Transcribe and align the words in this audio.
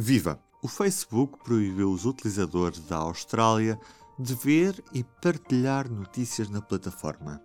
Viva! 0.00 0.38
O 0.62 0.68
Facebook 0.68 1.42
proibiu 1.42 1.90
os 1.90 2.04
utilizadores 2.04 2.78
da 2.78 2.98
Austrália 2.98 3.76
de 4.16 4.32
ver 4.32 4.80
e 4.94 5.02
partilhar 5.02 5.90
notícias 5.90 6.48
na 6.48 6.62
plataforma. 6.62 7.42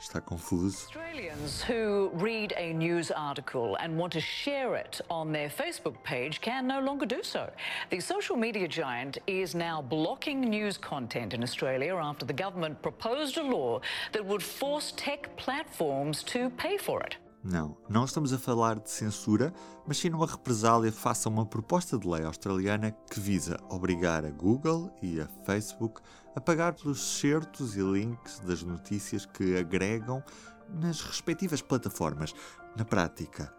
Está 0.00 0.20
confuso? 0.20 0.86
Australians 0.86 1.62
who 1.62 2.10
read 2.16 2.52
a 2.56 2.72
news 2.72 3.12
article 3.12 3.76
and 3.78 3.96
want 3.96 4.12
to 4.12 4.20
share 4.20 4.74
it 4.74 5.00
on 5.08 5.30
their 5.32 5.48
Facebook 5.48 6.02
page 6.02 6.40
can 6.40 6.66
no 6.66 6.80
longer 6.80 7.06
do 7.06 7.22
so. 7.22 7.48
The 7.90 8.00
social 8.00 8.36
media 8.36 8.66
giant 8.66 9.18
is 9.28 9.54
now 9.54 9.80
blocking 9.80 10.40
news 10.40 10.76
content 10.76 11.32
in 11.32 11.44
Australia 11.44 11.94
after 11.94 12.26
the 12.26 12.34
government 12.34 12.82
proposed 12.82 13.38
a 13.38 13.44
law 13.44 13.80
that 14.10 14.26
would 14.26 14.42
force 14.42 14.92
tech 14.96 15.36
platforms 15.36 16.24
to 16.24 16.50
pay 16.50 16.76
for 16.76 17.00
it. 17.02 17.18
Não, 17.50 17.78
não 17.88 18.04
estamos 18.04 18.30
a 18.34 18.38
falar 18.38 18.78
de 18.78 18.90
censura, 18.90 19.54
mas 19.86 19.96
sim 19.96 20.10
numa 20.10 20.26
represália 20.26 20.92
face 20.92 21.26
a 21.26 21.30
uma 21.30 21.46
proposta 21.46 21.98
de 21.98 22.06
lei 22.06 22.22
australiana 22.22 22.90
que 23.10 23.18
visa 23.18 23.56
obrigar 23.70 24.22
a 24.26 24.30
Google 24.30 24.94
e 25.00 25.18
a 25.18 25.26
Facebook 25.46 26.02
a 26.36 26.42
pagar 26.42 26.74
pelos 26.74 27.00
certos 27.18 27.74
e 27.74 27.80
links 27.80 28.38
das 28.40 28.62
notícias 28.62 29.24
que 29.24 29.56
agregam 29.56 30.22
nas 30.68 31.00
respectivas 31.00 31.62
plataformas. 31.62 32.34
Na 32.76 32.84
prática, 32.84 33.50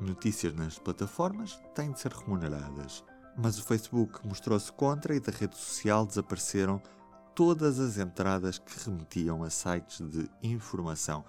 notícias 0.00 0.52
nas 0.52 0.76
plataformas 0.80 1.56
têm 1.72 1.92
de 1.92 2.00
ser 2.00 2.12
remuneradas. 2.12 3.04
Mas 3.38 3.60
o 3.60 3.62
Facebook 3.62 4.26
mostrou-se 4.26 4.72
contra 4.72 5.14
e 5.14 5.20
da 5.20 5.30
rede 5.30 5.56
social 5.56 6.04
desapareceram 6.04 6.82
todas 7.32 7.78
as 7.78 7.96
entradas 7.96 8.58
que 8.58 8.84
remetiam 8.84 9.44
a 9.44 9.50
sites 9.50 10.00
de 10.00 10.28
informação 10.42 11.24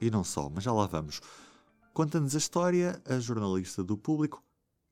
e 0.00 0.10
não 0.10 0.24
só, 0.24 0.48
mas 0.48 0.64
já 0.64 0.72
lá 0.72 0.86
vamos. 0.86 1.20
Conta-nos 1.92 2.34
a 2.34 2.38
história 2.38 3.02
a 3.06 3.18
jornalista 3.18 3.82
do 3.82 3.96
público, 3.96 4.44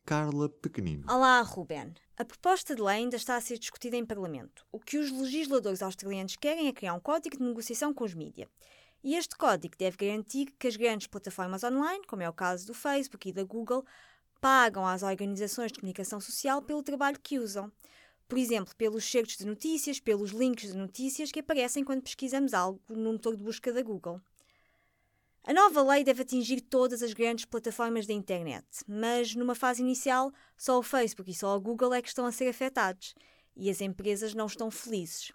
Carla 0.04 0.48
Pequenino. 0.48 1.04
Olá, 1.08 1.40
Ruben. 1.42 1.94
A 2.16 2.24
proposta 2.24 2.74
de 2.74 2.82
lei 2.82 2.96
ainda 2.96 3.16
está 3.16 3.36
a 3.36 3.40
ser 3.40 3.58
discutida 3.58 3.96
em 3.96 4.06
Parlamento. 4.06 4.64
O 4.70 4.78
que 4.78 4.98
os 4.98 5.10
legisladores 5.10 5.82
australianos 5.82 6.36
querem 6.36 6.68
é 6.68 6.72
criar 6.72 6.94
um 6.94 7.00
código 7.00 7.36
de 7.36 7.42
negociação 7.42 7.92
com 7.92 8.04
os 8.04 8.14
mídias. 8.14 8.48
E 9.02 9.16
este 9.16 9.36
código 9.36 9.76
deve 9.76 9.96
garantir 9.96 10.46
que 10.58 10.66
as 10.66 10.76
grandes 10.76 11.06
plataformas 11.06 11.62
online, 11.62 12.06
como 12.06 12.22
é 12.22 12.28
o 12.28 12.32
caso 12.32 12.66
do 12.66 12.74
Facebook 12.74 13.28
e 13.28 13.32
da 13.32 13.44
Google, 13.44 13.84
pagam 14.40 14.86
às 14.86 15.02
organizações 15.02 15.72
de 15.72 15.80
comunicação 15.80 16.20
social 16.20 16.62
pelo 16.62 16.82
trabalho 16.82 17.18
que 17.20 17.38
usam. 17.38 17.70
Por 18.28 18.38
exemplo, 18.38 18.74
pelos 18.76 19.04
certos 19.04 19.36
de 19.36 19.46
notícias, 19.46 20.00
pelos 20.00 20.30
links 20.30 20.72
de 20.72 20.76
notícias 20.76 21.30
que 21.30 21.40
aparecem 21.40 21.84
quando 21.84 22.02
pesquisamos 22.02 22.54
algo 22.54 22.80
no 22.88 23.12
motor 23.12 23.36
de 23.36 23.42
busca 23.42 23.72
da 23.72 23.82
Google. 23.82 24.20
A 25.46 25.52
nova 25.52 25.82
lei 25.82 26.02
deve 26.02 26.22
atingir 26.22 26.62
todas 26.62 27.02
as 27.02 27.12
grandes 27.12 27.44
plataformas 27.44 28.06
da 28.06 28.14
internet, 28.14 28.64
mas 28.88 29.34
numa 29.34 29.54
fase 29.54 29.82
inicial 29.82 30.32
só 30.56 30.78
o 30.78 30.82
Facebook 30.82 31.30
e 31.30 31.34
só 31.34 31.54
o 31.54 31.60
Google 31.60 31.92
é 31.92 32.00
que 32.00 32.08
estão 32.08 32.24
a 32.24 32.32
ser 32.32 32.48
afetados 32.48 33.14
e 33.54 33.68
as 33.68 33.82
empresas 33.82 34.32
não 34.32 34.46
estão 34.46 34.70
felizes. 34.70 35.32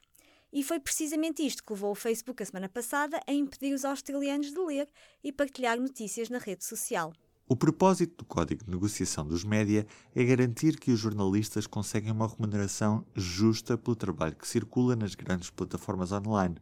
E 0.52 0.64
foi 0.64 0.80
precisamente 0.80 1.46
isto 1.46 1.64
que 1.64 1.74
levou 1.74 1.92
o 1.92 1.96
Facebook 1.96 2.42
a 2.42 2.46
semana 2.48 2.68
passada 2.68 3.20
a 3.28 3.32
impedir 3.32 3.72
os 3.72 3.86
australianos 3.86 4.52
de 4.52 4.60
ler 4.60 4.90
e 5.24 5.32
partilhar 5.32 5.80
notícias 5.80 6.28
na 6.28 6.40
rede 6.40 6.66
social. 6.66 7.14
O 7.48 7.56
propósito 7.56 8.18
do 8.18 8.26
Código 8.26 8.64
de 8.64 8.72
Negociação 8.72 9.28
dos 9.28 9.44
Média 9.44 9.86
é 10.16 10.24
garantir 10.24 10.80
que 10.80 10.90
os 10.90 11.00
jornalistas 11.00 11.68
conseguem 11.68 12.12
uma 12.12 12.28
remuneração 12.28 13.06
justa 13.14 13.78
pelo 13.78 13.96
trabalho 13.96 14.36
que 14.36 14.48
circula 14.48 14.96
nas 14.96 15.14
grandes 15.14 15.52
plataformas 15.52 16.12
online 16.12 16.56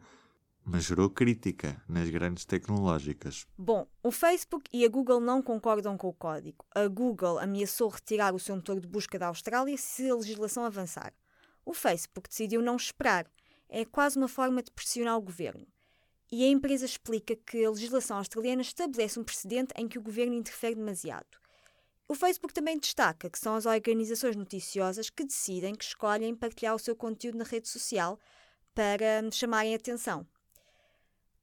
mas 0.67 0.83
gerou 0.83 1.09
crítica 1.09 1.81
nas 1.87 2.09
grandes 2.09 2.43
tecnológicas. 2.43 3.47
Bom, 3.57 3.87
o 4.03 4.11
Facebook 4.11 4.69
e 4.73 4.83
a 4.83 4.89
Google 4.89 5.21
não 5.21 5.41
concordam 5.41 5.97
com 5.97 6.09
o 6.09 6.13
código. 6.13 6.65
A 6.75 6.87
Google 6.89 7.39
ameaçou 7.39 7.87
retirar 7.87 8.35
o 8.35 8.39
seu 8.39 8.53
motor 8.53 8.77
de 8.81 8.85
busca 8.85 9.17
da 9.17 9.27
Austrália 9.27 9.77
se 9.77 10.09
a 10.09 10.15
legislação 10.15 10.65
avançar. 10.65 11.13
O 11.65 11.73
Facebook 11.73 12.27
decidiu 12.27 12.61
não 12.61 12.75
esperar. 12.75 13.25
É 13.69 13.85
quase 13.85 14.17
uma 14.17 14.27
forma 14.27 14.61
de 14.61 14.69
pressionar 14.69 15.17
o 15.17 15.21
governo. 15.21 15.65
E 16.29 16.43
a 16.43 16.47
empresa 16.49 16.85
explica 16.85 17.33
que 17.33 17.63
a 17.63 17.69
legislação 17.69 18.17
australiana 18.17 18.61
estabelece 18.61 19.17
um 19.17 19.23
precedente 19.23 19.73
em 19.77 19.87
que 19.87 19.97
o 19.97 20.01
governo 20.01 20.33
interfere 20.33 20.75
demasiado. 20.75 21.37
O 22.09 22.15
Facebook 22.15 22.53
também 22.53 22.77
destaca 22.77 23.29
que 23.29 23.39
são 23.39 23.55
as 23.55 23.65
organizações 23.65 24.35
noticiosas 24.35 25.09
que 25.09 25.23
decidem 25.23 25.73
que 25.73 25.85
escolhem 25.85 26.35
partilhar 26.35 26.75
o 26.75 26.79
seu 26.79 26.95
conteúdo 26.95 27.37
na 27.37 27.45
rede 27.45 27.69
social 27.69 28.19
para 28.75 29.29
chamarem 29.31 29.73
atenção. 29.73 30.27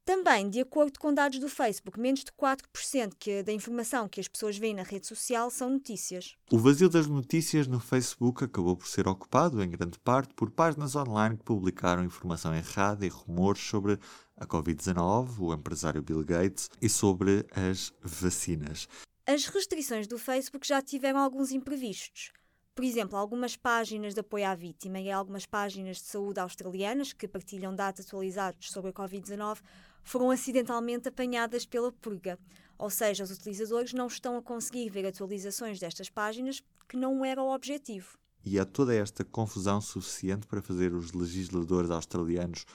Também, 0.05 0.51
de 0.51 0.61
acordo 0.61 0.99
com 0.99 1.11
dados 1.11 1.39
do 1.39 1.49
Facebook, 1.49 1.99
menos 1.99 2.23
de 2.23 2.31
4% 2.31 3.13
que, 3.17 3.41
da 3.41 3.51
informação 3.51 4.07
que 4.07 4.19
as 4.19 4.27
pessoas 4.27 4.55
veem 4.55 4.75
na 4.75 4.83
rede 4.83 5.07
social 5.07 5.49
são 5.49 5.67
notícias. 5.67 6.35
O 6.51 6.59
vazio 6.59 6.87
das 6.87 7.07
notícias 7.07 7.65
no 7.65 7.79
Facebook 7.79 8.43
acabou 8.43 8.77
por 8.77 8.87
ser 8.87 9.07
ocupado, 9.07 9.63
em 9.63 9.69
grande 9.69 9.97
parte, 9.97 10.31
por 10.35 10.51
páginas 10.51 10.95
online 10.95 11.35
que 11.35 11.43
publicaram 11.43 12.03
informação 12.03 12.53
errada 12.53 13.03
e 13.03 13.09
rumores 13.09 13.63
sobre 13.63 13.97
a 14.37 14.45
Covid-19, 14.45 15.39
o 15.39 15.51
empresário 15.51 16.03
Bill 16.03 16.23
Gates 16.23 16.69
e 16.79 16.87
sobre 16.87 17.43
as 17.49 17.91
vacinas. 17.99 18.87
As 19.25 19.47
restrições 19.47 20.05
do 20.05 20.19
Facebook 20.19 20.67
já 20.67 20.83
tiveram 20.83 21.19
alguns 21.19 21.51
imprevistos. 21.51 22.31
Por 22.75 22.83
exemplo, 22.83 23.17
algumas 23.17 23.55
páginas 23.55 24.13
de 24.13 24.19
apoio 24.19 24.45
à 24.45 24.53
vítima 24.53 24.99
e 24.99 25.09
algumas 25.09 25.45
páginas 25.45 25.95
de 25.95 26.03
saúde 26.03 26.41
australianas 26.41 27.13
que 27.13 27.25
partilham 27.25 27.73
dados 27.73 28.05
atualizados 28.05 28.69
sobre 28.69 28.89
a 28.89 28.93
Covid-19 28.93 29.59
foram 30.03 30.29
acidentalmente 30.29 31.07
apanhadas 31.07 31.65
pela 31.65 31.89
purga. 31.89 32.37
Ou 32.77 32.89
seja, 32.89 33.23
os 33.23 33.31
utilizadores 33.31 33.93
não 33.93 34.07
estão 34.07 34.35
a 34.35 34.41
conseguir 34.41 34.89
ver 34.89 35.05
atualizações 35.05 35.79
destas 35.79 36.09
páginas 36.09 36.61
que 36.85 36.97
não 36.97 37.23
era 37.23 37.41
o 37.41 37.55
objetivo. 37.55 38.17
E 38.43 38.59
há 38.59 38.65
toda 38.65 38.93
esta 38.93 39.23
confusão 39.23 39.79
suficiente 39.79 40.45
para 40.45 40.61
fazer 40.61 40.93
os 40.93 41.13
legisladores 41.13 41.89
australianos 41.89 42.65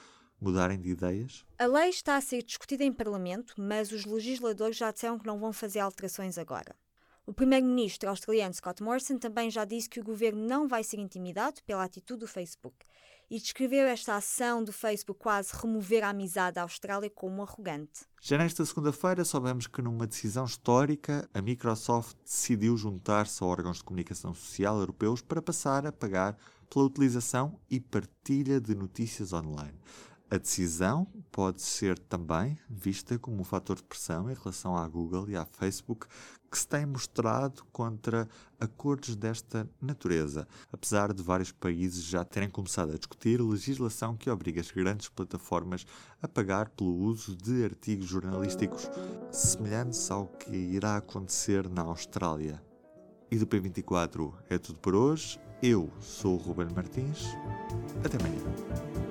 mudarem 0.41 0.81
de 0.81 0.89
ideias? 0.89 1.45
A 1.59 1.67
lei 1.67 1.89
está 1.89 2.15
a 2.15 2.21
ser 2.21 2.41
discutida 2.41 2.83
em 2.83 2.91
Parlamento, 2.91 3.53
mas 3.55 3.91
os 3.91 4.03
legisladores 4.05 4.77
já 4.77 4.91
disseram 4.91 5.19
que 5.19 5.27
não 5.27 5.37
vão 5.37 5.53
fazer 5.53 5.79
alterações 5.79 6.39
agora. 6.39 6.75
O 7.25 7.33
primeiro-ministro 7.33 8.09
australiano 8.09 8.53
Scott 8.53 8.81
Morrison 8.81 9.17
também 9.17 9.49
já 9.51 9.63
disse 9.63 9.87
que 9.87 9.99
o 9.99 10.03
governo 10.03 10.43
não 10.45 10.67
vai 10.67 10.83
ser 10.83 10.97
intimidado 10.97 11.61
pela 11.63 11.83
atitude 11.83 12.21
do 12.21 12.27
Facebook 12.27 12.75
e 13.29 13.39
descreveu 13.39 13.87
esta 13.87 14.15
ação 14.15 14.63
do 14.63 14.73
Facebook 14.73 15.19
quase 15.19 15.53
remover 15.55 16.03
a 16.03 16.09
amizade 16.09 16.55
da 16.55 16.63
Austrália 16.63 17.09
como 17.09 17.43
arrogante. 17.43 18.01
Já 18.21 18.37
nesta 18.37 18.65
segunda-feira 18.65 19.23
soubemos 19.23 19.67
que 19.67 19.81
numa 19.81 20.07
decisão 20.07 20.45
histórica 20.45 21.29
a 21.33 21.41
Microsoft 21.41 22.17
decidiu 22.25 22.75
juntar-se 22.75 23.41
a 23.43 23.47
órgãos 23.47 23.77
de 23.77 23.83
comunicação 23.83 24.33
social 24.33 24.79
europeus 24.79 25.21
para 25.21 25.41
passar 25.41 25.85
a 25.85 25.91
pagar 25.91 26.35
pela 26.69 26.85
utilização 26.85 27.59
e 27.69 27.79
partilha 27.79 28.59
de 28.59 28.73
notícias 28.73 29.31
online. 29.31 29.79
A 30.33 30.37
decisão 30.37 31.05
pode 31.29 31.61
ser 31.61 31.99
também 31.99 32.57
vista 32.69 33.19
como 33.19 33.41
um 33.41 33.43
fator 33.43 33.75
de 33.75 33.83
pressão 33.83 34.31
em 34.31 34.33
relação 34.33 34.77
à 34.77 34.87
Google 34.87 35.29
e 35.29 35.35
à 35.35 35.43
Facebook, 35.43 36.07
que 36.49 36.57
se 36.57 36.65
têm 36.65 36.85
mostrado 36.85 37.65
contra 37.73 38.29
acordos 38.57 39.13
desta 39.13 39.69
natureza, 39.81 40.47
apesar 40.71 41.11
de 41.11 41.21
vários 41.21 41.51
países 41.51 42.05
já 42.05 42.23
terem 42.23 42.49
começado 42.49 42.93
a 42.93 42.97
discutir 42.97 43.41
legislação 43.41 44.15
que 44.15 44.29
obriga 44.29 44.61
as 44.61 44.71
grandes 44.71 45.09
plataformas 45.09 45.85
a 46.21 46.29
pagar 46.29 46.69
pelo 46.69 46.95
uso 46.95 47.35
de 47.35 47.65
artigos 47.65 48.07
jornalísticos 48.07 48.89
semelhantes 49.33 50.09
ao 50.09 50.27
que 50.27 50.55
irá 50.55 50.95
acontecer 50.95 51.67
na 51.67 51.81
Austrália. 51.81 52.63
E 53.29 53.37
do 53.37 53.45
P24 53.45 54.33
é 54.49 54.57
tudo 54.57 54.79
por 54.79 54.95
hoje. 54.95 55.37
Eu 55.61 55.91
sou 55.99 56.35
o 56.35 56.37
Ruben 56.37 56.69
Martins. 56.73 57.25
Até 58.03 58.17
amanhã 58.17 59.10